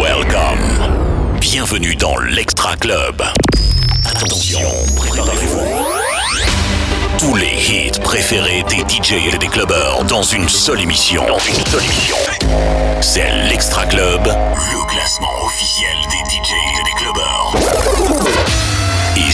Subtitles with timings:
[0.00, 1.38] Welcome.
[1.40, 3.22] Bienvenue dans l'Extra Club.
[4.06, 4.60] Attention,
[4.96, 5.60] préparez-vous.
[7.18, 11.26] Tous les hits préférés des DJ et des clubbers dans une seule émission.
[11.26, 12.16] Dans une seule émission.
[13.02, 16.17] C'est l'Extra Club, le classement officiel des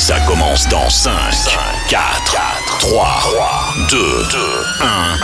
[0.04, 1.12] ça commence dans 5,
[1.88, 2.36] 4,
[2.80, 4.38] 3, 2, 2,
[4.82, 5.18] 1.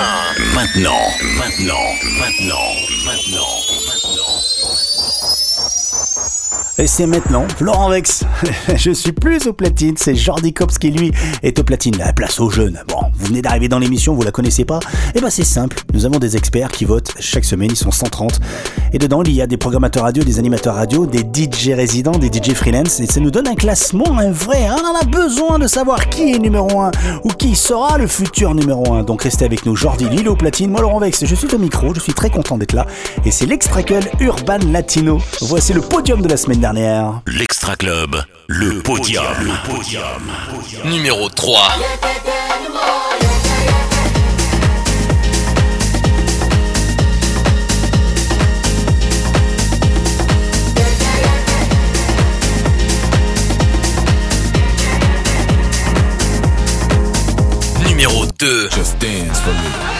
[0.54, 0.92] Maintenant,
[1.36, 1.74] maintenant,
[2.18, 2.72] maintenant,
[3.04, 3.89] maintenant, maintenant.
[6.80, 8.24] Et c'est maintenant Laurent Vex.
[8.74, 11.12] Je suis plus au platine, c'est Jordi Cops qui lui
[11.42, 11.94] est au platine.
[11.98, 12.80] La place aux jeunes.
[12.88, 14.80] Bon, vous venez d'arriver dans l'émission, vous la connaissez pas
[15.14, 18.40] Eh ben c'est simple, nous avons des experts qui votent chaque semaine, ils sont 130.
[18.94, 22.28] Et dedans, il y a des programmateurs radio, des animateurs radio, des DJ résidents, des
[22.28, 22.98] DJ freelance.
[23.00, 24.66] Et ça nous donne un classement, un vrai.
[24.66, 24.76] Hein.
[24.82, 26.92] On a besoin de savoir qui est numéro 1
[27.24, 29.02] ou qui sera le futur numéro 1.
[29.02, 31.26] Donc restez avec nous, Jordi, lui au platine, moi Laurent Vex.
[31.26, 32.86] Je suis au micro, je suis très content d'être là.
[33.26, 35.18] Et c'est l'Extracle Urban Latino.
[35.42, 36.69] Voici le podium de la semaine dernière.
[37.26, 39.24] L'Extra Club, le podium.
[39.40, 40.22] Le podium.
[40.84, 41.58] Numéro 3.
[57.88, 58.68] Numéro 2.
[58.70, 59.99] Just dance for me.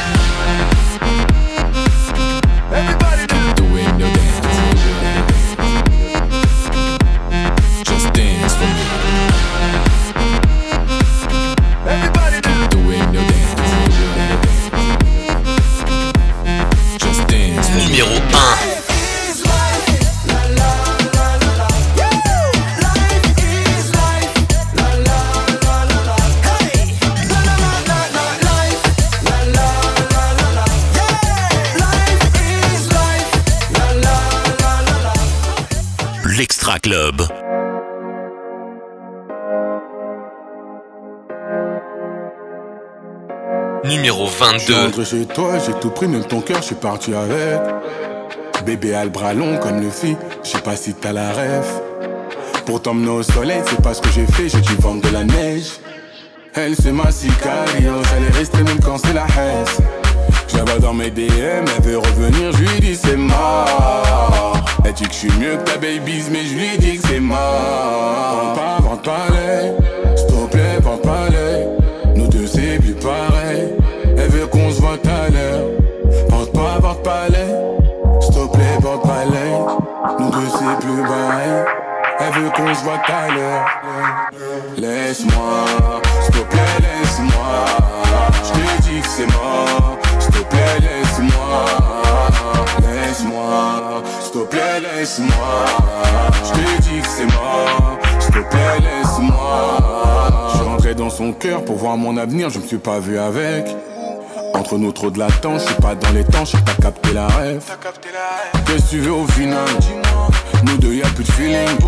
[36.83, 37.23] Club,
[43.85, 44.75] Numéro Je suis 22.
[44.75, 47.61] rentré chez toi, j'ai tout pris, même ton cœur, je suis parti avec.
[48.65, 51.67] Bébé a le bras long comme le fit, je sais pas si t'as la rêve.
[52.67, 55.25] Pour t'emmener au soleil, c'est pas ce que j'ai fait, j'ai dû vendre de la
[55.25, 55.73] neige.
[56.55, 59.67] Elle, c'est ma sicario, est restée même quand c'est la haine.
[60.49, 64.60] Je dans mes DM, elle veut revenir, je lui dis c'est mort.
[64.91, 67.21] Elle dit que je suis mieux que ta babies, mais je lui dis que c'est
[67.21, 67.39] mort.
[67.39, 69.73] Vente pas, vente pas l'œil,
[70.17, 71.69] s'il te plaît, vente pas l'œil.
[72.17, 73.69] Nous deux c'est plus pareil,
[74.19, 75.69] elle veut qu'on se voit à l'heure.
[76.31, 77.55] Vente pas, vente pas l'œil,
[78.21, 79.55] s'il te plaît, pas l'œil.
[80.19, 81.65] Nous deux c'est plus pareil,
[82.19, 83.67] elle veut qu'on se voit à l'heure.
[84.77, 85.67] Laisse-moi,
[86.25, 87.65] s'il plaît, laisse-moi.
[88.43, 89.99] Je te dis que c'est mort,
[90.51, 91.65] plaît, laisse-moi.
[92.83, 95.65] Laisse-moi, s'il te plaît, laisse-moi.
[96.45, 99.79] Je te dis que c'est mort, s'il te plaît, laisse-moi.
[100.53, 103.19] Je suis rentré dans son cœur pour voir mon avenir, je me suis pas vu
[103.19, 103.67] avec.
[104.55, 107.29] Entre nous trop de latence, je suis pas dans les temps, je t'as capté la
[107.29, 107.63] rêve.
[108.67, 109.69] Qu'est-ce que tu veux au final?
[110.65, 111.79] Nous deux y'a plus de feeling.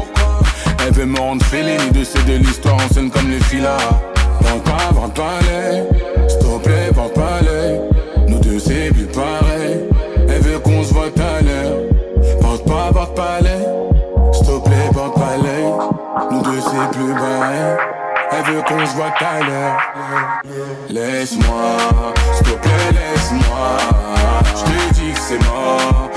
[0.84, 3.77] Elle veut me rendre fêlé, ni de c'est de l'histoire en scène comme les filas.
[4.41, 5.84] Vente pas, vente pas l'œil,
[6.29, 7.81] s'il te plaît, vente pas l'œil.
[8.65, 9.81] C'est plus pareil,
[10.28, 11.78] elle veut qu'on se voit à l'heure.
[12.41, 13.67] Vente pas, vente pas l'œil,
[14.33, 15.73] s'il te plaît, vente pas l'œil.
[16.31, 17.77] Nous deux c'est plus pareil,
[18.31, 19.77] elle veut qu'on se voit à l'heure.
[20.91, 21.77] Laisse-moi,
[22.34, 23.77] s'il te plaît, laisse-moi.
[24.55, 26.11] Je te dis que c'est mort,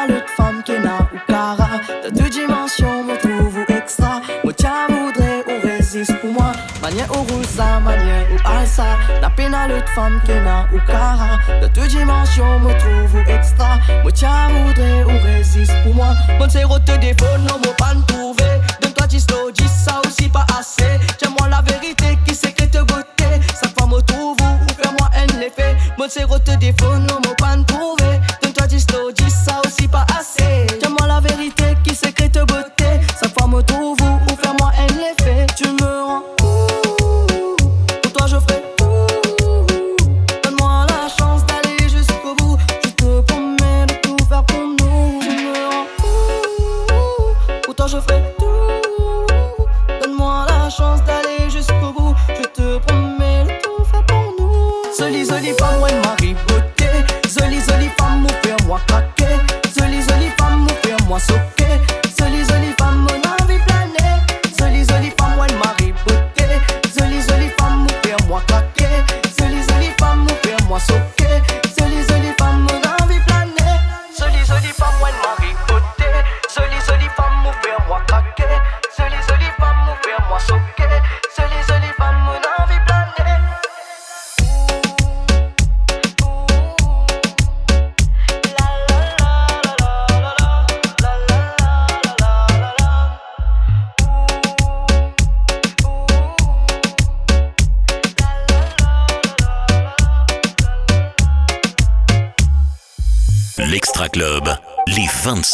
[0.00, 1.68] À l'autre femme qui n'a ou cara.
[2.02, 4.22] De deux dimensions, me trouve ou extra.
[4.42, 6.52] Moi, tiens, voudrais ou résiste pour moi.
[6.82, 8.96] Roule ça, manière où elle ça.
[9.20, 11.38] La à l'autre femme qui n'a ou cara.
[11.60, 13.78] De deux dimensions, me trouve ou extra.
[14.02, 16.14] Moi, tiens, voudrais ou résiste pour moi.
[16.48, 18.60] C'est route défaut, non, moi, pas trouver.
[18.80, 20.98] Donne-toi du slow, dis ça aussi pas assez.
[21.18, 23.46] Tiens-moi la vérité qui sait que te beauté?
[23.54, 25.26] Sa femme me trouve ou, ou fais-moi un.
[25.98, 27.99] Bon, c'est route défaut, non, moi, pas trouver.
[61.28, 61.49] Ou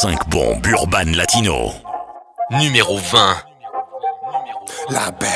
[0.06, 1.73] 25 bombes urbaines latino.
[2.53, 3.37] Numéro 20.
[4.91, 5.29] La belle,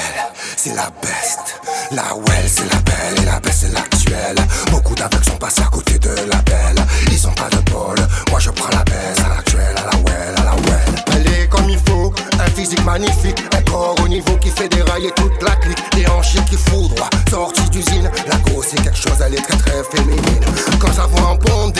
[0.56, 1.60] c'est la best.
[1.90, 4.36] La well, c'est la belle et la best, c'est l'actuelle.
[4.70, 6.84] Beaucoup d'aveugles sont passés à côté de la belle.
[7.10, 7.96] Ils ont pas de bol.
[8.30, 10.94] Moi, je prends la best à l'actuelle, à la well, à la well.
[11.16, 13.42] Elle est comme il faut, un physique magnifique.
[13.52, 15.78] Un corps au niveau qui fait dérailler toute la clique.
[15.96, 18.08] Des hanches qui foudroient, sortie d'usine.
[18.28, 20.44] La grosse, c'est quelque chose, elle est très très féminine.
[20.78, 21.74] Quand ça voit en pompe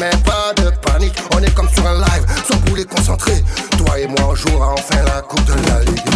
[0.00, 1.14] mais pas de panique.
[1.34, 3.44] On est comme sur un live, sans boulet concentré.
[3.78, 6.10] Toi et moi, on jouera enfin la coupe de la ligue.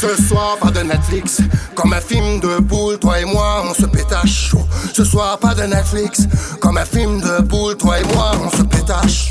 [0.00, 1.40] Ce soir, pas de Netflix.
[1.74, 4.52] Comme un film de boule, toi et moi, on se pétache.
[4.94, 6.26] Ce soir, pas de Netflix.
[6.60, 9.30] Comme un film de boule, toi et moi, on se pétache.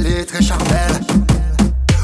[0.00, 0.40] Est très.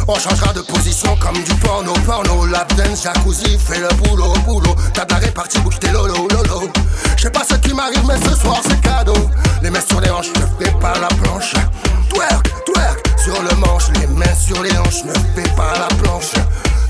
[0.07, 4.75] On changera de position comme du porno, porno, lap dance, jacuzzi, fais le boulot, boulot.
[4.95, 6.71] T'as de la répartie, tes lolo, lolo.
[7.16, 9.30] Je sais pas ce qui m'arrive, mais ce soir c'est cadeau.
[9.62, 11.52] Les mains sur les hanches, ne fais pas la planche.
[12.11, 16.33] Twerk, twerk, sur le manche, les mains sur les hanches, ne fais pas la planche.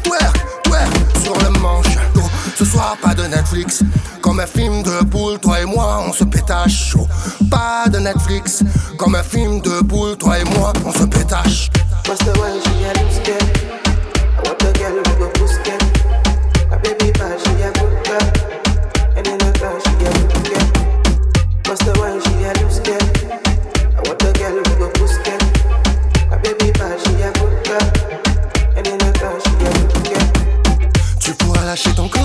[0.04, 1.96] Twerk, twerk, sur le manche.
[2.56, 3.82] Ce soir, pas de Netflix.
[4.28, 7.08] Comme un film de boule, toi et moi, on se pétache chaud.
[7.50, 8.62] Pas de Netflix.
[8.98, 11.70] Comme un film de boule, toi et moi, on se pétache.
[31.18, 32.17] Tu pourras lâcher ton corps.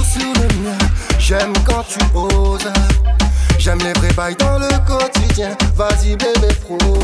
[1.34, 2.72] J'aime quand tu oses.
[3.58, 5.58] J'aime les vrais bails dans le quotidien.
[5.76, 7.00] Vas-y, bébé, propose.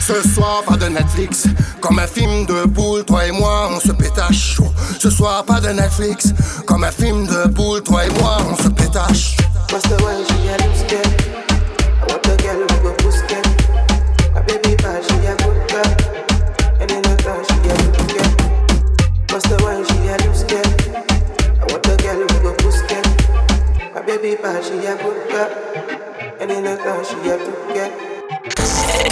[0.00, 1.46] Ce soir, pas de Netflix.
[1.80, 4.58] Comme un film de boule, toi et moi, on se pétache.
[4.98, 6.34] Ce soir, pas de Netflix.
[6.66, 9.36] Comme un film de boule, toi et moi, on se pétache.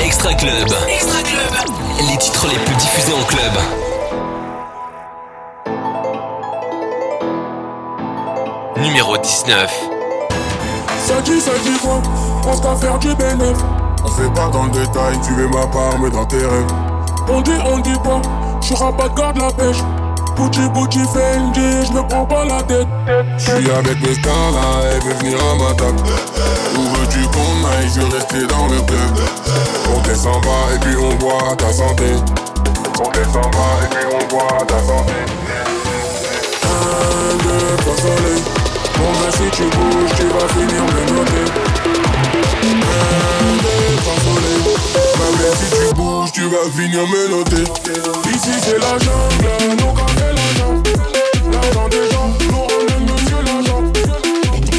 [0.05, 0.69] Extra Club.
[0.88, 1.52] Extra Club.
[2.09, 3.52] Les titres les plus diffusés en club.
[8.76, 9.90] Numéro 19.
[10.99, 12.00] Ça dit, ça dit quoi
[12.47, 13.59] On se faire du bénéf.
[14.05, 16.73] On fait pas dans le détail, tu veux ma part, mais dans tes rêves.
[17.29, 18.23] On dit, on dit pas,
[18.62, 19.83] je pas de garde la pêche.
[20.41, 22.89] Gucci, Gucci, Fendi, je me prends pas la tête.
[23.37, 26.01] Je suis avec mes stars là, elle veut venir à ma table.
[26.79, 29.21] Où veux-tu qu'on aille, je veux rester dans le club.
[29.95, 32.15] On descend bas et puis on boit ta santé.
[33.05, 35.13] On descend bas et puis on boit ta santé.
[36.65, 38.43] Un, deux, trois soleil.
[38.97, 41.47] Bon ben si tu bouges, tu vas finir de noter.
[42.65, 44.63] Un, deux, trois soleil.
[45.19, 47.21] Même si tu bouges, tu vas finir me.
[48.31, 50.93] Ici c'est la jungle, nous fait la jungle.
[51.51, 53.83] L'argent des gens, nous on aime monsieur l'argent.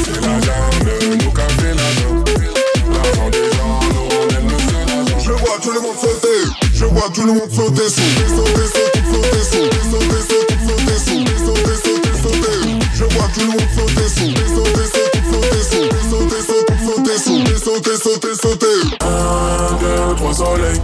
[0.04, 2.46] C'est la jungle, nous fait la jungle.
[2.92, 4.08] L'argent des gens, nous
[4.44, 5.18] monsieur l'argent.
[5.18, 6.40] Je vois tout le monde sauter,
[6.74, 7.88] je vois tout le monde sauter.
[7.88, 9.68] Sauter, sauter, sauter sous.
[9.90, 11.22] Sauter, sauter, sauter sous.
[11.44, 12.56] Sauter, sauter, sauter.
[12.94, 14.08] Je vois tout le monde sauter.
[14.08, 14.86] Sauter, sauter,
[15.30, 15.86] sauter sous.
[16.10, 17.40] Sauter, sauter, sauter sous.
[17.62, 18.78] Sauter, sauter, sauter.
[19.00, 20.80] Un, deux, trois soleils.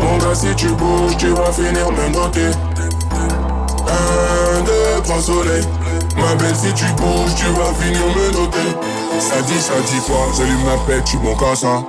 [0.00, 2.50] Mon gars, si tu bouges, tu vas finir me noter.
[3.86, 5.66] Un, deux, trois soleils.
[6.16, 8.76] Ma belle, si tu bouges, tu vas finir me noter.
[9.18, 10.26] Ça dit, ça dit quoi?
[10.36, 11.82] J'allume ma pète, tu mon ça.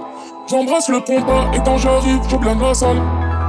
[0.50, 3.02] J'embrasse le compas et quand j'arrive, je blinde la salle.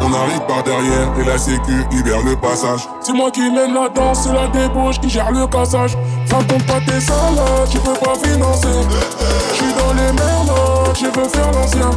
[0.04, 2.88] On arrive par derrière et la sécu libère le passage.
[3.00, 5.96] C'est moi qui mène la danse, c'est la débauche qui gère le cassage.
[6.30, 8.68] Raconte pas tes salades, tu peux pas financer.
[9.54, 10.50] J'suis dans les merdes,
[10.94, 11.90] je veux faire l'ancien.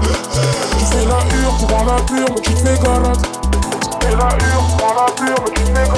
[0.78, 3.22] Tu fais la hure, tu prends la pure, mais tu te fais garate.
[3.22, 3.28] Tu
[4.02, 5.90] fais la hure, tu prends la pure, mais tu te fais.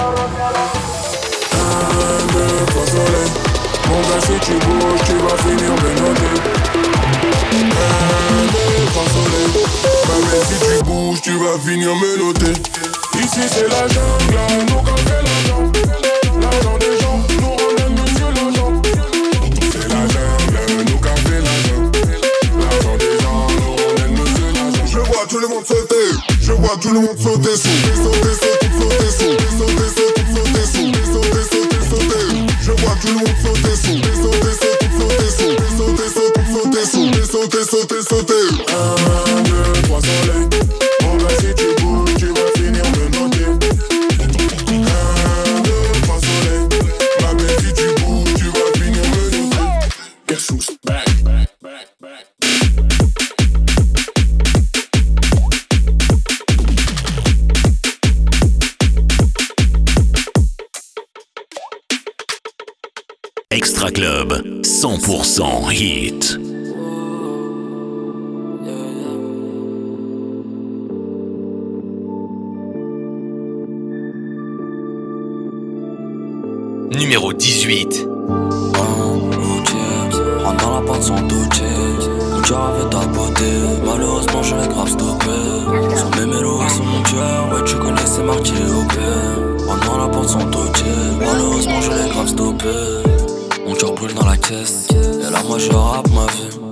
[1.53, 1.75] Un,
[2.33, 3.33] deux, trois soleils.
[3.89, 6.35] Mon gars, si tu bouges, tu vas finir de noter.
[8.91, 9.53] Trois soleils.
[10.07, 12.07] Ma belle, si tu bouges, tu vas finir me.
[13.19, 14.37] Ici c'est la jungle,
[14.69, 15.81] nous quand fait la jungle.
[16.39, 17.06] L'argent des gens,
[25.37, 25.95] tout le monde sauter,
[26.41, 27.69] je vois tout le monde sauter sous.
[28.01, 29.37] Sauter, sauter, sauter sous.
[29.57, 30.89] Sauter, sauter, sauter sous.
[31.13, 32.25] Sauter, sauter, sauter.
[32.63, 33.75] Je vois tout le monde sauter.
[33.75, 34.66] Sauter, sauter, sauter
[77.67, 78.07] 18.
[80.41, 81.65] Rentre dans la porte sans toucher
[82.31, 83.43] Mon cœur avait ta beauté
[83.85, 85.97] Malheureusement je l'ai grave stoppé.
[85.97, 89.85] Sont mes mélos et sont mon tueur Ouais tu connais c'est marqué au père Rentre
[89.85, 90.85] dans la porte sans toucher
[91.19, 92.69] Malheureusement je l'ai grave stoppé.
[93.67, 94.87] Mon cœur brûle dans la caisse.
[94.91, 96.66] Et là moi je rappe ma vie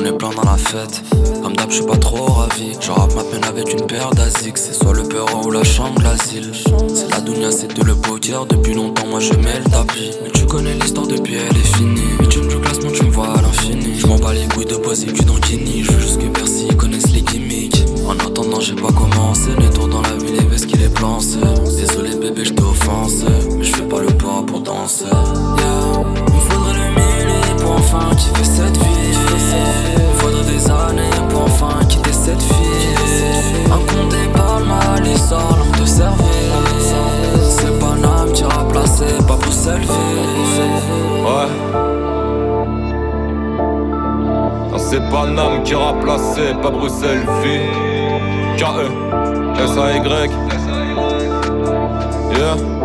[0.00, 1.02] on est plein dans la fête,
[1.42, 2.72] comme d'hab je suis pas trop ravi.
[2.80, 6.00] Je rappe ma peine avec une paire d'asics C'est soit le perron ou la chambre
[6.02, 6.52] l'asile.
[6.94, 10.30] C'est la dunia c'est tout le poker Depuis longtemps moi je mets le tapis Mais
[10.30, 12.00] tu connais l'histoire depuis elle est finie.
[12.18, 13.98] Mais tu me du classement tu me vois à l'infini.
[13.98, 16.68] Je m'en bats les couilles de poser cul dans Kini Je veux juste que Percy
[16.76, 17.84] connaisse les gimmicks.
[18.06, 19.50] En attendant j'ai pas commencé.
[19.58, 21.38] Les dans la ville les vestes qu'il est plancé
[21.76, 23.26] Désolé bébé je t'ai offensé
[23.56, 25.04] Mais je fais pas le pas pour danser
[27.92, 29.14] enfin kiffer cette vie
[30.16, 35.84] faudrait des années pour enfin quitter cette fille Un con déballe mal et sort te
[35.84, 36.24] servir
[37.40, 39.86] C'est pas Nam qui placer, pas Bruxelles
[41.24, 41.48] Ouais.
[44.70, 47.60] Non, c'est pas Nam qui placer, pas Bruxelles V.
[48.56, 48.88] K-E,
[49.64, 50.30] S-A-Y.
[52.36, 52.79] Yeah.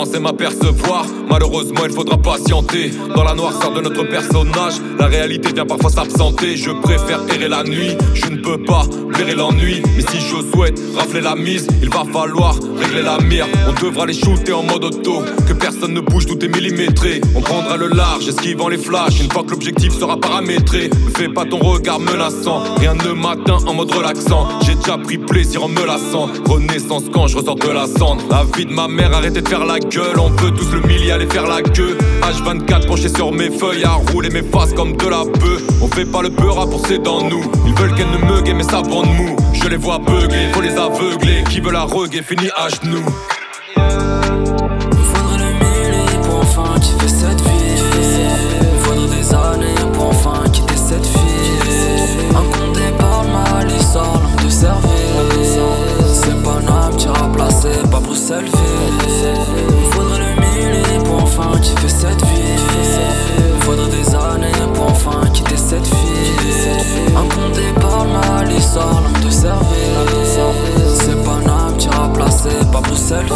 [0.00, 2.90] Pensais m'apercevoir, malheureusement il faudra patienter.
[3.14, 6.56] Dans la noirceur de notre personnage, la réalité vient parfois s'absenter.
[6.56, 9.82] Je préfère errer la nuit, je ne peux pas blairer l'ennui.
[9.96, 13.46] Mais si je souhaite rafler la mise, il va falloir régler la mire.
[13.66, 17.20] On devra les shooter en mode auto, que personne ne bouge, tout est millimétré.
[17.34, 20.90] On prendra le large, esquivant les flashs, une fois que l'objectif sera paramétré.
[20.90, 24.48] Ne fais pas ton regard menaçant, rien ne m'atteint en mode relaxant.
[24.66, 26.28] J'ai déjà pris plaisir en me lassant.
[26.46, 28.22] Renaissance quand je ressors de la cendre.
[28.30, 31.16] La vie de ma mère, arrêtez de faire la gueule, on veut tous le milliard
[31.16, 31.96] aller faire la queue.
[32.22, 35.22] H24 penché sur mes feuilles, à rouler mes faces comme de la.
[35.82, 37.42] On fait pas le beurre à forcer dans nous.
[37.66, 39.36] Ils veulent qu'elle ne me mais ça bande mou.
[39.52, 41.44] Je les vois bugler, faut les aveugler.
[41.48, 43.04] Qui veut la reguer finit à genoux.
[60.18, 62.56] Le mille pour enfin kiffer cette vie.
[63.60, 64.59] Faudrait des années
[65.56, 65.96] cette fille.
[66.62, 66.80] Par de.
[66.82, 67.76] C'est pas Nam remplacé, cette des fille.
[67.76, 69.30] Incondé par le mal, il sort langue de
[70.24, 70.98] service.
[71.04, 73.26] C'est pas Nam qui remplacé, pas Bruxelles.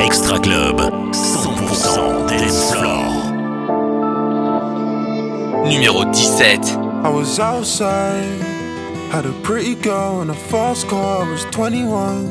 [0.00, 0.80] Extra Club,
[1.12, 3.04] 100% dance floor.
[5.66, 6.78] Numéro 17.
[7.02, 8.24] I was outside,
[9.10, 11.24] had a pretty girl in a fast car.
[11.24, 12.28] I was 21.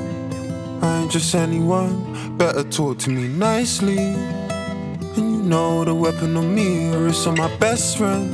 [0.82, 2.09] I ain't just anyone,
[2.40, 3.98] better talk to me nicely.
[3.98, 8.32] And you know the weapon on me, or it's on my best friend.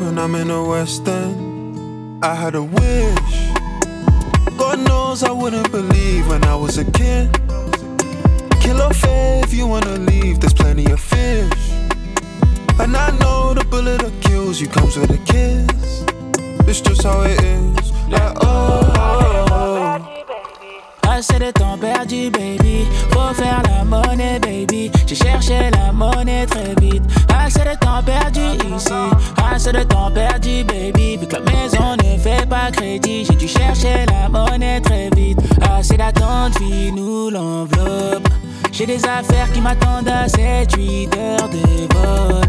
[0.00, 3.34] When I'm in the West End, I had a wish.
[4.58, 7.30] God knows I wouldn't believe when I was a kid.
[8.60, 11.70] Kill fair if you wanna leave, there's plenty of fish.
[12.80, 16.04] And I know the bullet that kills you comes with a kiss.
[16.68, 17.92] It's just how it is.
[18.08, 18.48] Like, oh.
[21.18, 22.86] Assez de temps perdu, baby.
[23.10, 24.88] Faut faire la monnaie, baby.
[25.04, 27.02] J'ai cherché la monnaie très vite.
[27.36, 28.40] Assez de temps perdu
[28.72, 28.92] ici.
[29.52, 31.16] Assez de temps perdu, baby.
[31.16, 35.40] Vu que la maison ne fait pas crédit, j'ai dû chercher la monnaie très vite.
[35.76, 36.52] Assez d'attente,
[36.94, 38.28] nous l'enveloppe.
[38.70, 42.42] J'ai des affaires qui m'attendent à 7-8 heures de vol.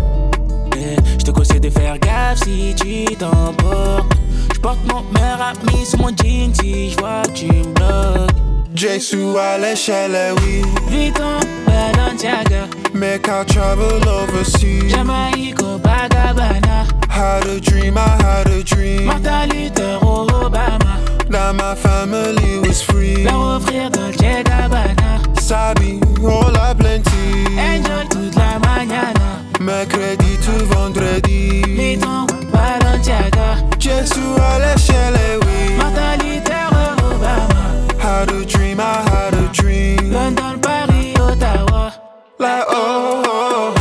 [1.17, 4.13] Je te conseille de faire gaffe si tu t'emportes.
[4.53, 8.58] Je porte mon meilleur ami sur mon jean si je vois que tu me bloques.
[8.79, 10.61] Jesu à l'échelle, oui.
[10.87, 11.37] Vuitton,
[11.67, 14.89] Balenciaga, Make I travel overseas.
[14.89, 19.07] Jamaïque, Copacabana, Had a dream, I had a dream.
[19.07, 20.97] Martin Luther, Obama,
[21.29, 23.25] That my family was free.
[23.25, 25.19] leur offrir Dolce Gabbana.
[25.41, 27.59] Sabi, all I plenty.
[27.59, 29.43] Enjoy toute la mañana.
[29.59, 31.63] Mercredi to vendredi.
[31.67, 35.75] Vuitton, Balenciaga, Jesu à l'échelle, oui.
[35.77, 36.69] Martin Luther,
[37.11, 37.59] Obama,
[38.01, 38.58] Had a dream, a
[39.51, 40.11] dream.
[40.11, 41.91] London, Paris, Ottawa.
[42.37, 43.78] Like, oh, oh, oh.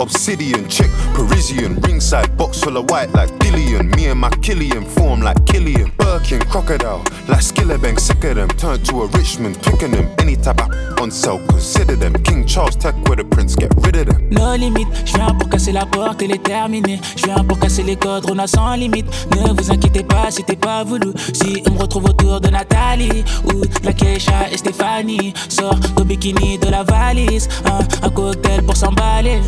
[0.00, 3.94] Obsidian, check, Parisian, ringside, box full of white like Dillian.
[3.96, 5.92] Me and my Killian form like Killian.
[5.98, 8.48] Birkin, crocodile, like Skillabang, sick of them.
[8.48, 10.08] Turn to a Richmond, Twickenham.
[10.18, 12.14] Any type of on sale, consider them.
[12.22, 14.28] King Charles, tech with the prince, get rid of them.
[14.30, 17.00] No limite, je viens pour casser la porte et les terminer.
[17.16, 19.06] Je viens pour casser les codes, on a sans limite.
[19.30, 21.12] Ne vous inquiétez pas si t'es pas voulu.
[21.32, 26.04] Si on me retrouve autour de Nathalie ou de la Keisha et Stéphanie, sors ton
[26.04, 27.48] bikini de la valise.
[27.64, 29.40] Un, un cocktail pour s'emballer.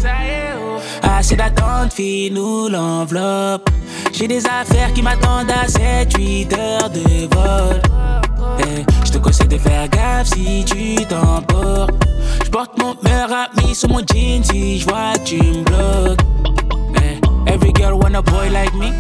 [1.03, 3.69] Assez d'attente, fille, nous l'enveloppe.
[4.13, 7.83] J'ai des affaires qui m'attendent à 7-8 heures de vol.
[8.61, 11.95] Eh, je te conseille de faire gaffe si tu t'emportes.
[12.45, 16.21] Je porte mon meilleur ami sur mon jean si je vois tu me bloques.
[17.47, 18.93] Every girl want a boy like me.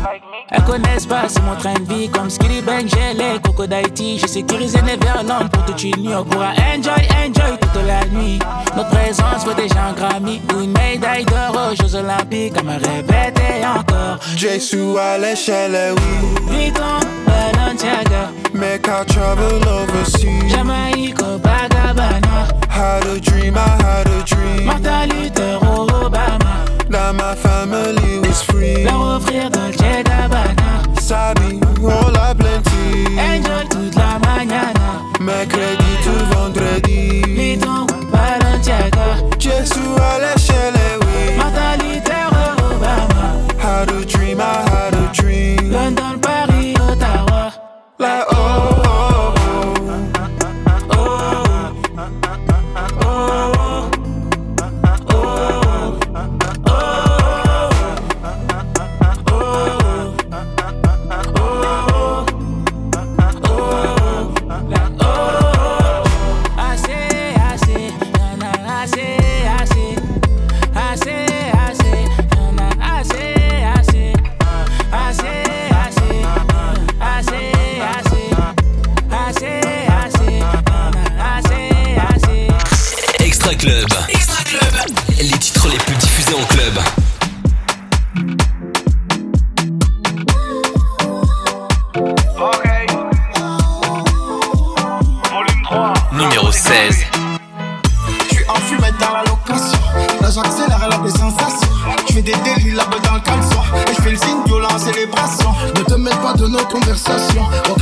[0.50, 2.09] Elles connaissent pas, c'est mon train de vie.
[2.09, 4.18] Comme Skilly Bang, j'ai les coco d'Haïti.
[4.18, 6.14] J'ai sécurisé Neverland pour toute une nuit.
[6.14, 8.38] On pourra enjoy, enjoy toute la nuit.
[8.76, 12.57] Notre présence vaut déjà un Grammy ou une médaille d'or aux Jeux Olympiques.
[12.59, 14.18] À me répéter encore.
[14.37, 16.57] Jesu à l'échelle, oui.
[16.57, 20.48] Vuitton, Balenciaga, Make I travel overseas.
[20.48, 24.66] Jamaïque, Copacabana, Had a dream, I had a dream.
[24.66, 26.72] Martin Luther, Obama.
[26.90, 28.85] That my family was free.
[28.85, 30.83] Leur offrir Dolce Gabbana.
[31.01, 33.18] Sabi, all I plenty.
[33.18, 35.03] Enjoy toute la mañana.
[35.21, 37.23] Mercredi to vendredi.
[37.35, 41.37] Vuitton, Balenciaga, Jesu à l'échelle, oui.
[41.37, 42.29] Martin Luther,
[42.71, 43.27] Obama.
[43.59, 45.71] Had a dream, I had a dream.
[45.71, 47.53] London, Paris, Ottawa.
[47.99, 48.27] Like,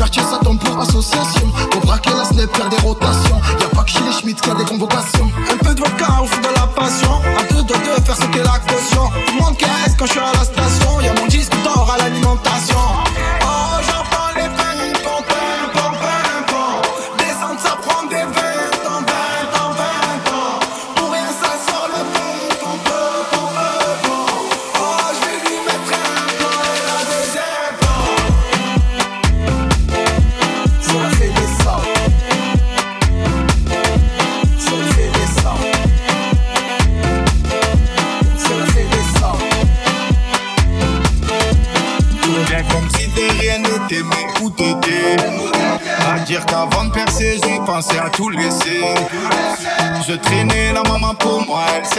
[0.01, 1.53] quartier, ça tombe pour association.
[1.71, 3.39] Pour braquer la faire des rotations.
[3.61, 5.31] Y'a pas que chez les Schmitt qu'il y a des convocations.
[5.53, 7.21] Un peu de vodka au fond de la passion.
[7.39, 7.75] Un peu de
[8.07, 9.11] faire sauter la caution.
[9.27, 10.80] Tout le monde caisse quand je suis à la station.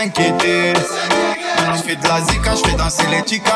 [0.02, 3.51] Maintenant je fais de la zika, je fais danser les chicas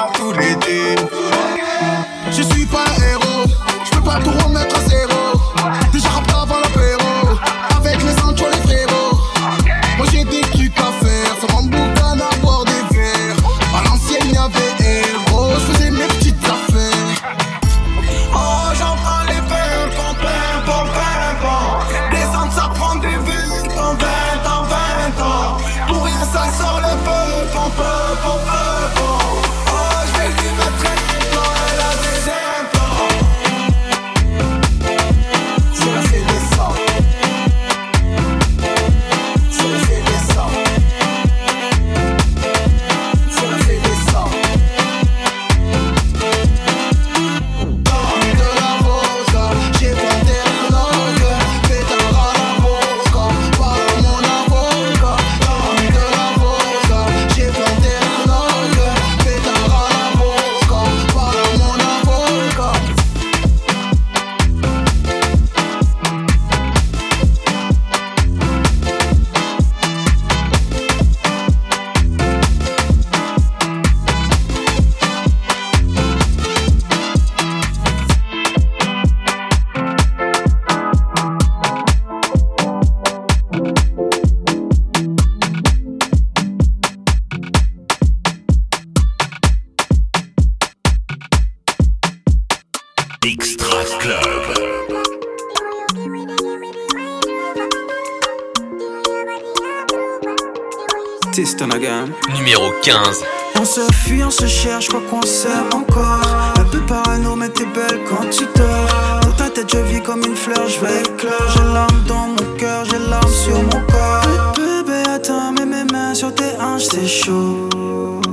[102.45, 103.23] Numéro 15.
[103.59, 106.21] On se fuit, on se cherche, quoi qu'on s'aime encore.
[106.59, 109.19] Un peu parano, mais t'es belle quand tu dors.
[109.21, 111.33] Dans ta tête, je vis comme une fleur, je vais éclore.
[111.55, 114.53] J'ai l'âme dans mon cœur, j'ai l'âme sur mon corps.
[114.57, 117.67] Bébé, attends, mets mes mains sur tes hanches, c'est chaud.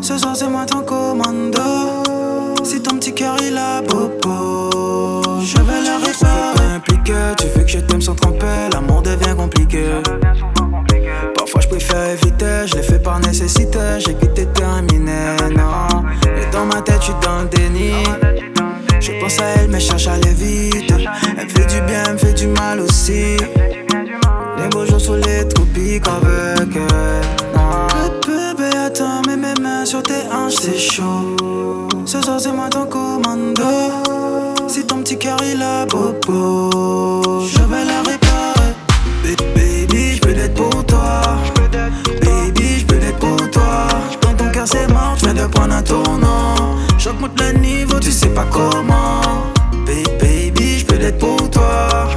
[0.02, 2.02] Ce soir, c'est moi ton commando.
[2.64, 6.74] Si ton petit cœur il a popo, je vais le réparer.
[6.74, 9.84] Impliqué, tu veux que je t'aime sans tromper, l'amour devient compliqué.
[11.34, 12.76] Parfois je préfère éviter, je
[13.12, 16.02] par nécessité, j'ai quitté terminé, non.
[16.24, 17.92] Et dans ma tête, je suis dans le déni.
[19.00, 20.90] Je pense à elle, mais cherche à aller vite.
[21.36, 23.36] Elle me fait du bien, elle fait du mal aussi.
[24.56, 27.26] Les beaux jours sous les tropiques avec elle.
[27.54, 27.86] non.
[28.26, 31.36] Bébé, attends, mets mes mains sur tes hanches, c'est chaud.
[32.06, 33.62] Ce soir, c'est moi ton commando.
[34.68, 36.70] Si ton petit cœur il a popo,
[37.46, 38.01] je vais la
[47.12, 49.20] J'augmente le niveau, tu sais pas comment.
[49.84, 52.08] Ba- Baby, je peux l'être pour toi.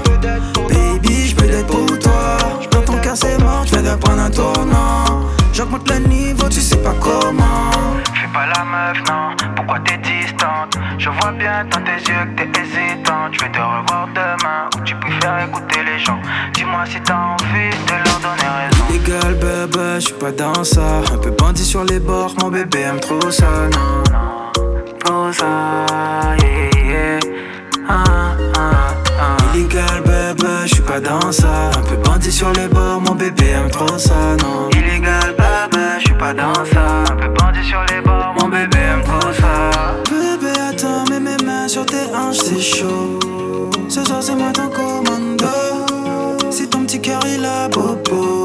[0.69, 2.37] Baby, je peux l'être pour toi.
[2.71, 5.03] Dans ton cœur, c'est mort, je viens de prendre un tournant.
[5.51, 7.71] J'augmente le niveau, tu sais pas comment.
[8.13, 10.77] Fais pas la meuf, non, pourquoi t'es distante?
[10.97, 14.79] Je vois bien dans tes yeux que t'es hésitante Je vais te revoir demain, ou
[14.85, 16.19] tu préfères écouter les gens
[16.53, 21.01] Dis-moi si t'as envie de leur donner raison Illégal, bébé, je suis pas dans ça.
[21.13, 24.44] Un peu bandit sur les bords, mon bébé aime trop ça, non.
[25.25, 27.19] Yeah, yeah.
[27.87, 29.37] Ah, ah, ah.
[29.55, 31.71] Illégal, bébé, je suis pas dans ça.
[31.75, 34.69] Un peu bandit sur les bords, mon bébé aime trop ça, non.
[34.69, 38.77] Illégal, bébé, je suis pas dans ça Un peu bandit sur les bords, mon bébé
[38.77, 43.19] aime trop ça Bébé, attends, mets mes mains sur tes hanches, c'est chaud.
[43.89, 45.47] Ce soir, c'est moi ton commando.
[46.51, 48.44] Si ton petit cœur il a popo,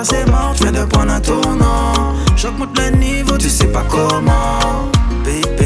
[0.00, 2.14] Cœur, c'est mort, je viens de prendre un tournant.
[2.36, 4.90] J'augmente le niveau, tu sais pas comment.
[5.24, 5.59] Ba- Baby,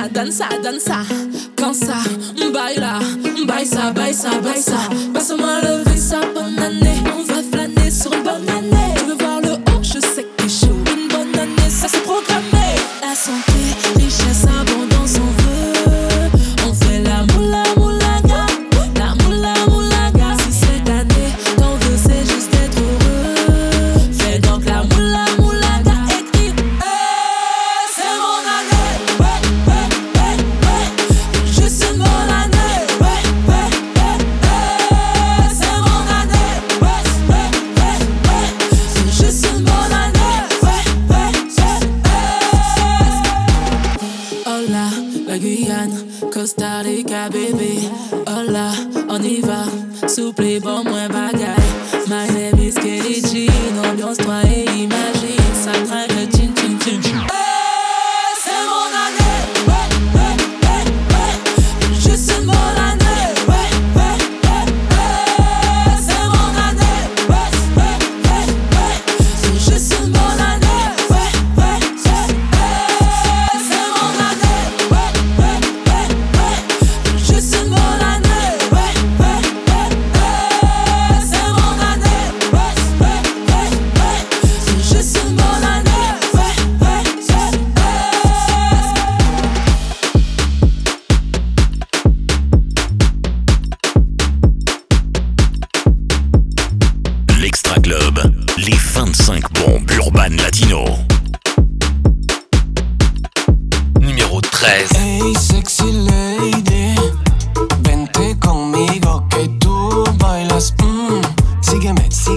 [0.00, 1.00] ça, donne ça, donne ça.
[1.56, 1.98] Quand ça,
[2.52, 3.00] baila,
[3.46, 4.72] baila ça, baila ça, baila ça.
[5.12, 7.02] Passe-moi le visa, bonne année.
[7.16, 8.59] On va flâner sur le bonnet.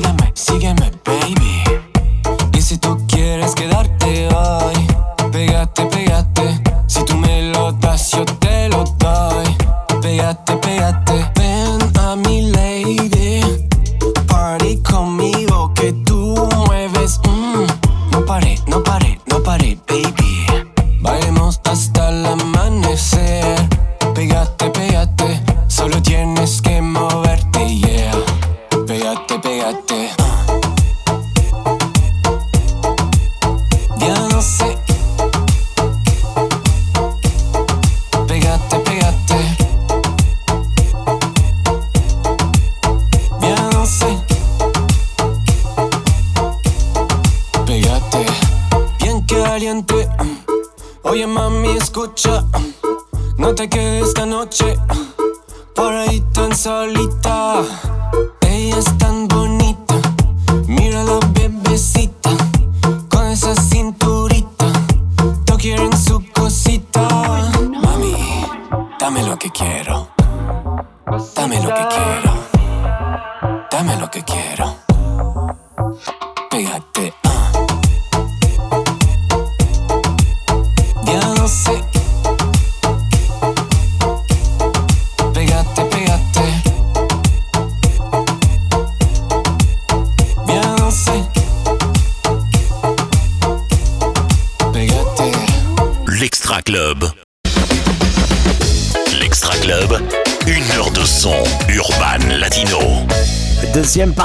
[0.03, 1.63] sígueme, sígueme, baby.
[2.57, 4.27] Y si tú quieres quedarte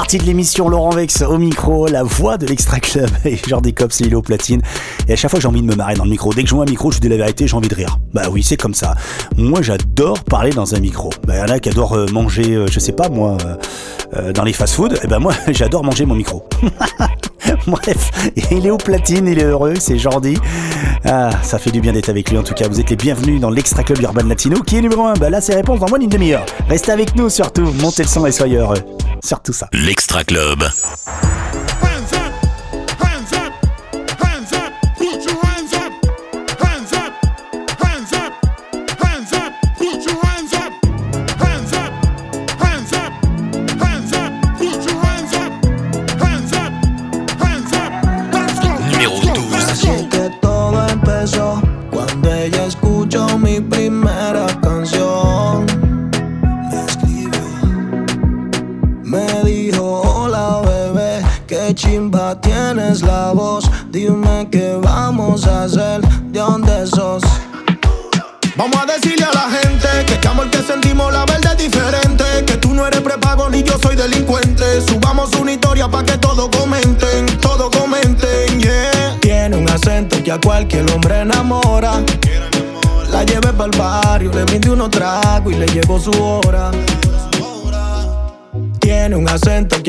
[0.09, 0.69] partie de l'émission.
[0.69, 4.59] Laurent Vex au micro, la voix de l'Extra Club et Jordi Cops et platine.
[5.07, 6.55] Et à chaque fois j'ai envie de me marrer dans le micro, dès que je
[6.55, 7.99] vois un micro, je dis la vérité, j'ai envie de rire.
[8.11, 8.95] Bah oui, c'est comme ça.
[9.37, 11.11] Moi, j'adore parler dans un micro.
[11.27, 13.37] Bah, y en a qui adorent euh, manger, euh, je sais pas moi,
[14.15, 14.95] euh, dans les fast-foods.
[15.03, 16.43] Et bah, moi, j'adore manger mon micro.
[17.67, 18.09] Bref,
[18.49, 20.37] il est au platine, il est heureux, c'est Jordi.
[21.05, 22.67] Ah, ça fait du bien d'être avec lui en tout cas.
[22.67, 25.13] Vous êtes les bienvenus dans l'Extra Club Urban Latino qui est numéro 1.
[25.13, 26.47] Bah là, c'est réponse dans moins d'une demi-heure.
[26.67, 28.83] Restez avec nous surtout, montez le son et soyez heureux.
[29.23, 29.69] Surtout ça.
[29.73, 30.63] L'Extra Club.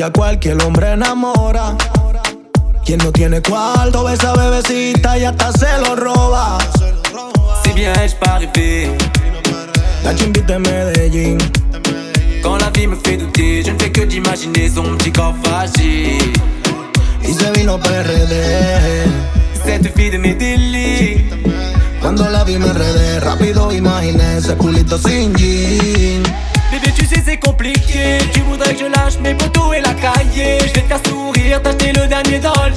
[0.01, 1.75] A cualquier hombre enamora.
[2.83, 5.51] Quien no tiene cuarto ve esa bebecita y hasta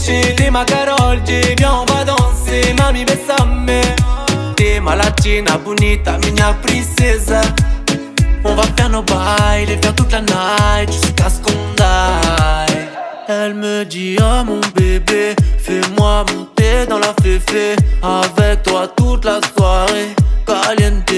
[0.07, 2.75] T'es ma Carol, J, viens, on va danser.
[2.79, 3.81] Mami, besame.
[4.55, 7.41] T'es ma latina, bonita, minha princesa.
[8.45, 12.77] On va faire nos bails, les faire toute la night jusqu'à ce qu'on die.
[13.29, 17.77] Elle me dit, oh mon bébé, fais-moi monter dans la féfé.
[18.03, 20.15] Avec toi toute la soirée,
[20.47, 21.11] caliente.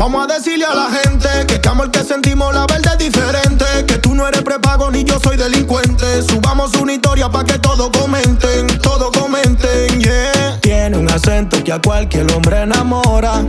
[0.00, 3.66] Vamos a decirle a la gente que este amor que sentimos la verdad es diferente.
[3.86, 6.22] Que tú no eres prepago ni yo soy delincuente.
[6.22, 10.58] Subamos una historia pa' que todos comenten, todos comenten, yeah.
[10.62, 13.44] Tiene un acento que a cualquier hombre enamora.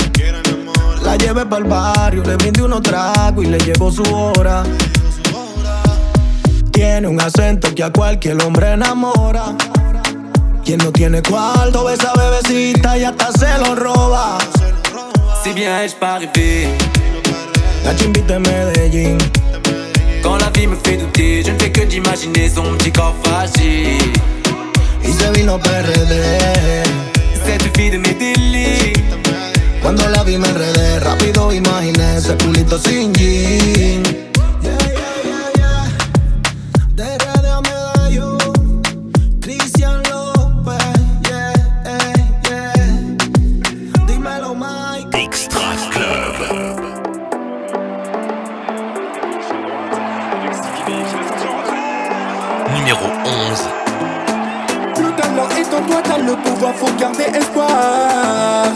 [1.01, 4.63] La llevé para el barrio, le brindé unos tragos y le llegó su hora.
[6.73, 9.55] Tiene un acento que a cualquier hombre enamora.
[10.65, 14.37] Quien no tiene cuarto ve esa bebecita y hasta se lo roba.
[15.43, 16.67] Si bien ai-je pas rêvé
[17.83, 19.17] La chimbita de Medellín.
[20.21, 24.13] Quand la vie me fait douter, je ne fais que d'imaginer son petit corps fragile.
[25.03, 26.13] Y se vino PRD.
[27.43, 28.93] Cette fille de mes délits.
[29.81, 34.30] Cuando la vi me enredé, rápido imaginé ese culito sin jean.
[56.31, 58.67] Le pouvoir, faut garder espoir.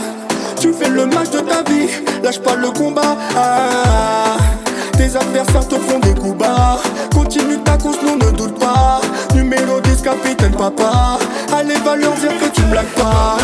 [0.60, 1.88] Tu fais le match de ta vie,
[2.22, 3.16] lâche pas le combat.
[4.92, 6.78] Tes adversaires te font des coups bas.
[7.12, 9.00] Continue ta course, non, ne doute pas.
[9.34, 11.18] Numéro 10, capitaine papa.
[11.52, 13.36] Allez, va leur dire que tu blagues pas.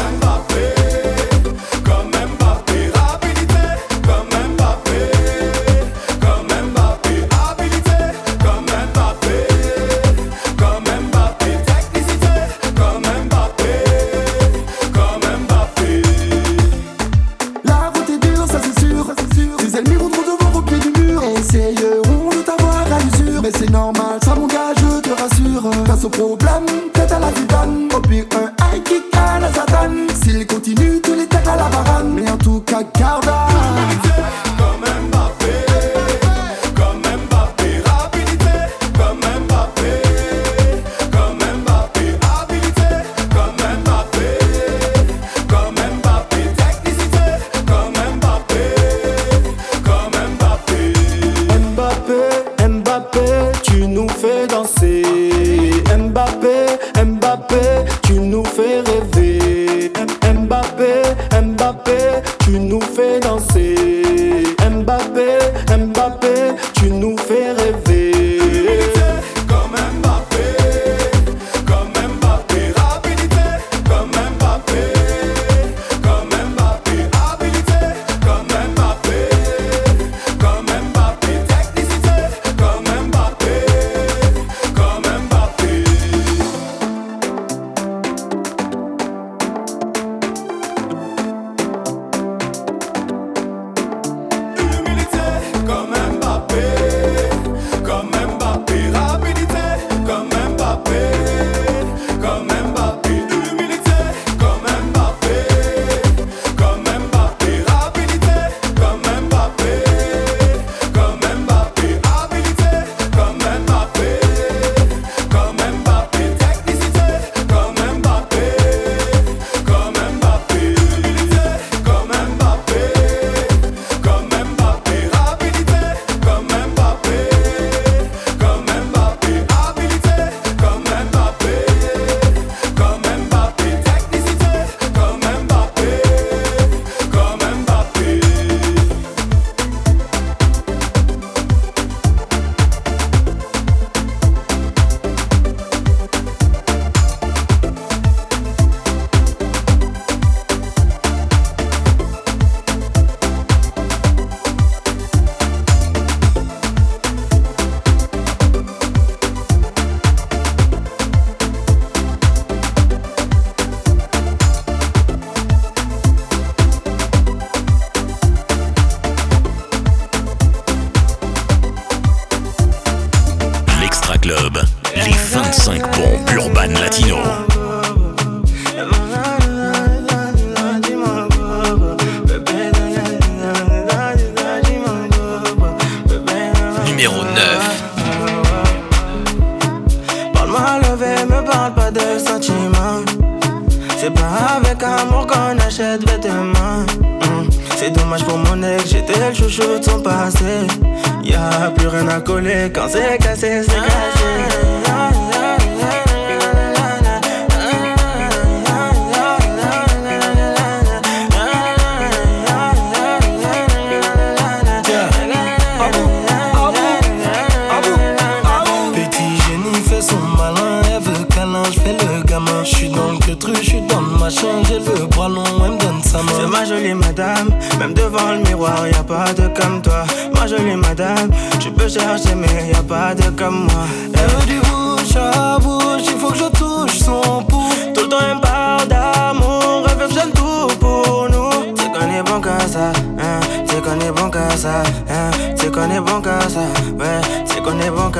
[245.82, 247.20] qu'on est bon qu'à ça, ouais.
[247.44, 248.10] C'est qu'on est bon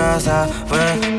[0.71, 1.12] ouais.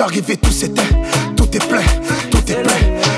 [0.00, 0.82] J'arrivais tout s'éteint,
[1.36, 1.82] tout est plein,
[2.30, 2.72] tout est plein.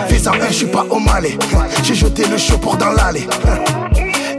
[0.09, 1.39] Fais en je suis pas au malais.
[1.85, 3.25] J'ai jeté le chaud pour dans l'allée.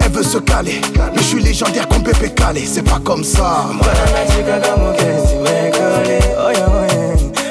[0.01, 0.81] Elle veut se caler,
[1.15, 2.65] mais je suis légendaire comme Pépé Calé.
[2.65, 3.63] C'est pas comme ça.
[3.71, 6.19] Mwana na chika kama kesi mekoli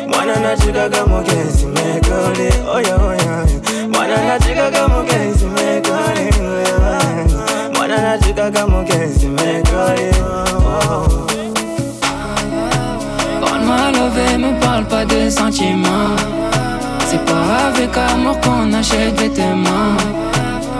[0.08, 2.50] Mwana na chika kama kesi mekoli
[3.88, 4.16] Mwana
[8.02, 10.12] na chika kama kesi mekoli
[14.38, 16.16] me parle pas de sentiments.
[17.06, 19.96] C'est pas avec amour qu'on achète vêtements.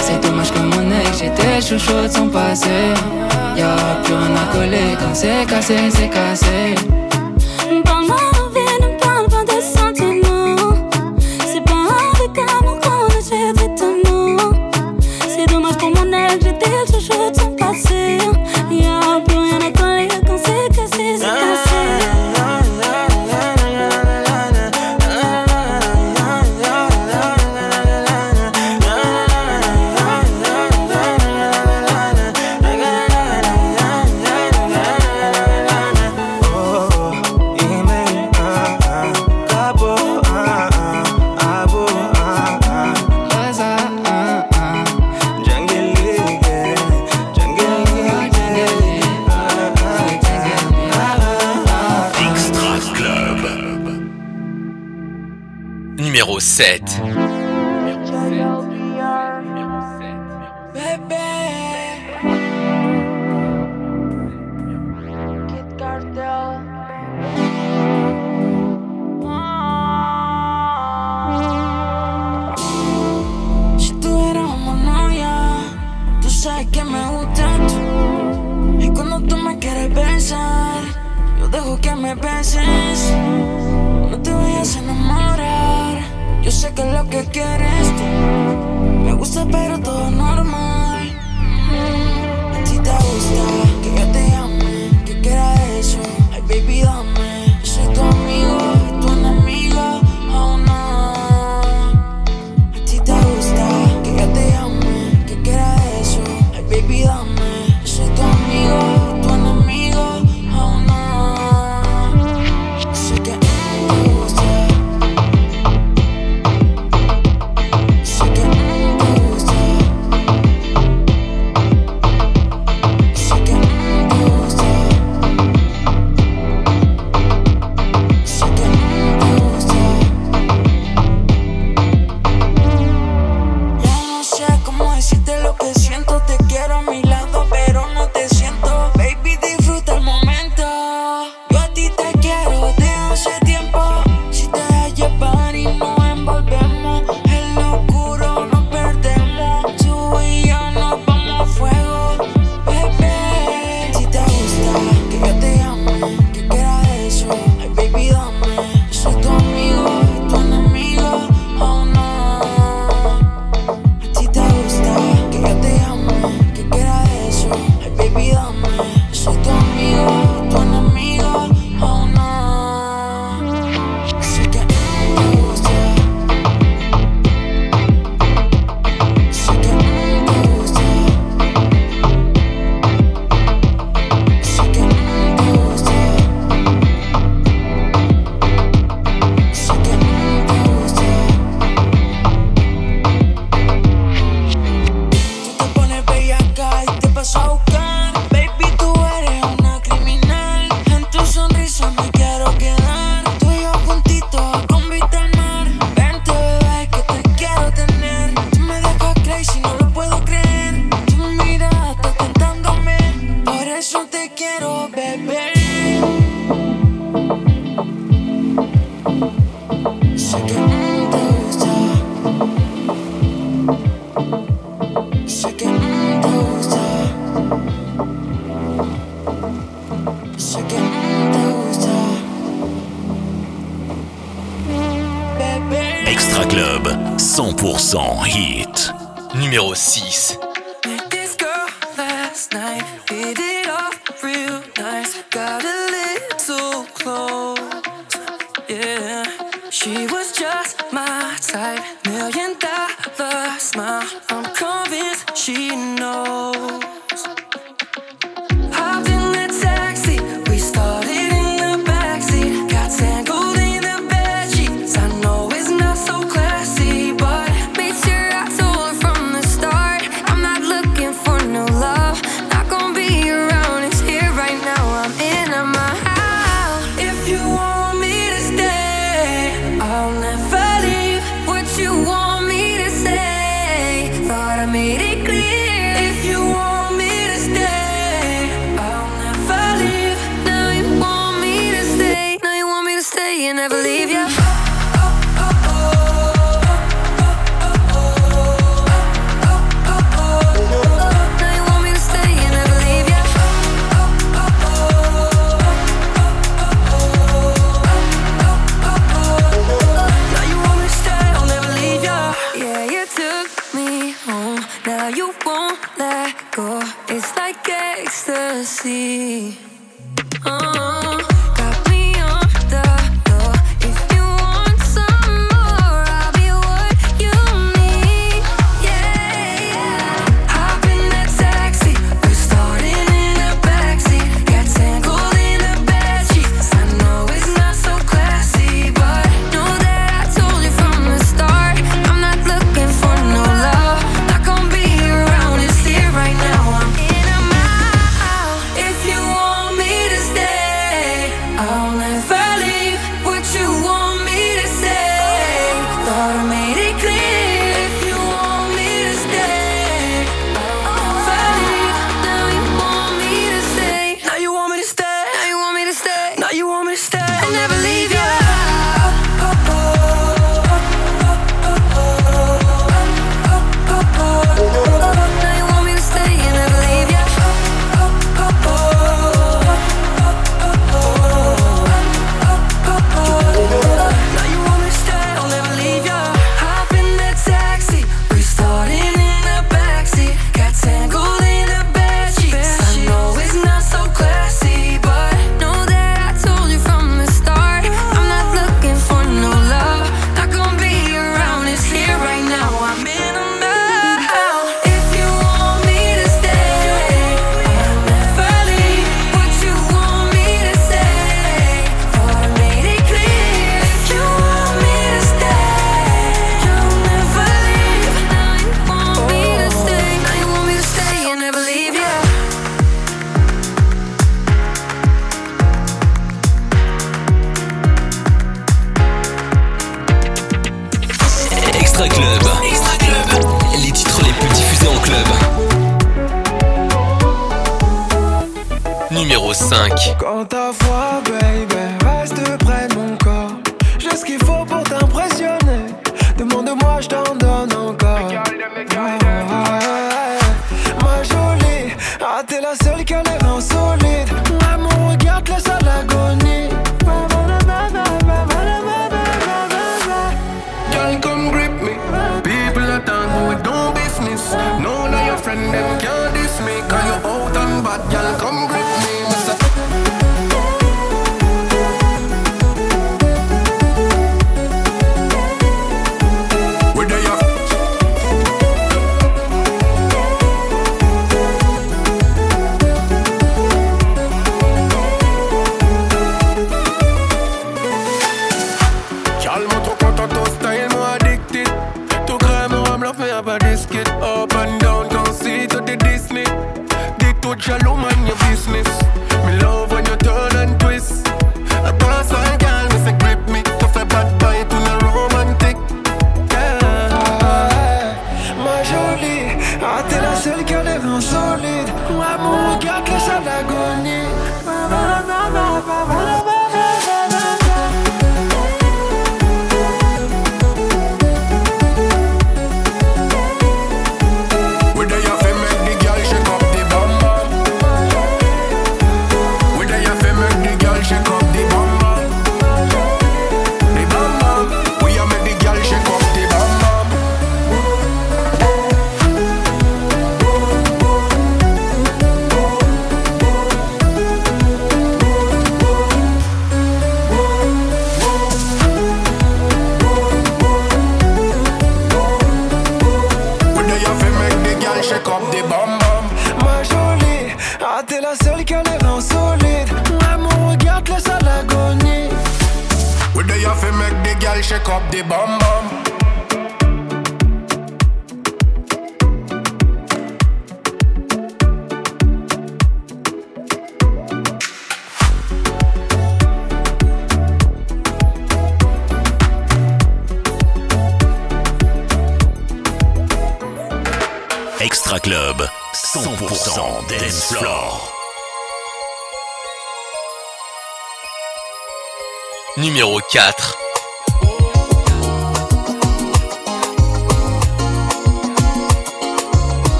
[0.00, 2.94] C'est dommage que mon ex, j'étais chouchou de son passé.
[3.56, 6.97] Y'a plus rien à coller quand c'est cassé, c'est cassé.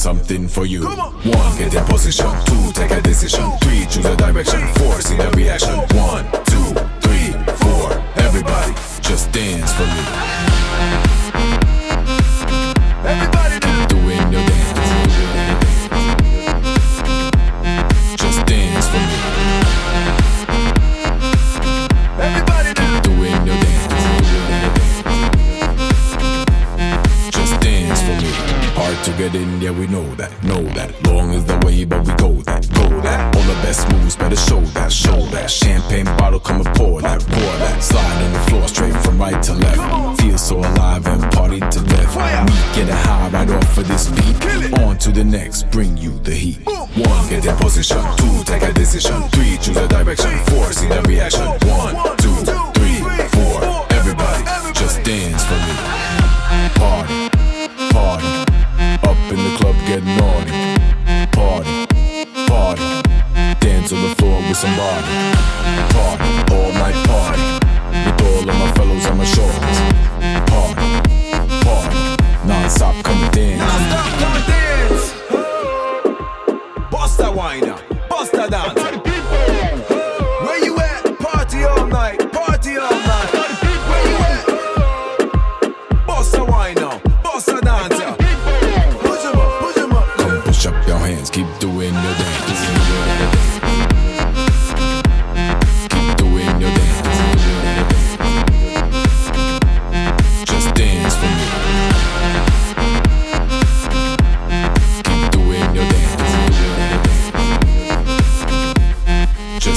[0.00, 0.82] something for you.
[0.82, 2.24] One, get in position.
[2.46, 3.52] Two, take a decision.
[3.58, 4.66] Three, choose a direction.
[4.76, 5.76] Four, see the reaction.
[5.98, 6.72] One, two,
[7.02, 7.92] three, four.
[8.16, 8.72] Everybody,
[9.02, 10.59] just dance for me.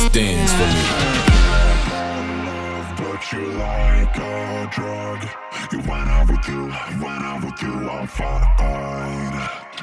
[0.10, 0.84] stands for me.
[2.46, 5.20] Love, but you like a drug.
[5.72, 6.64] You went out with you,
[7.04, 9.34] Went out with you, I'm fine.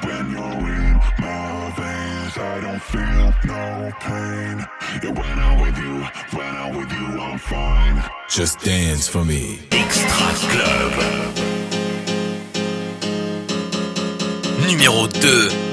[0.05, 4.66] When you're in my veins, I don't feel no pain.
[5.03, 5.95] You went out with you,
[6.39, 8.03] Went out with you, I'm fine.
[8.29, 9.61] Just dance for me.
[9.71, 10.09] Extra
[10.53, 10.93] Club.
[14.66, 15.70] Numéro 2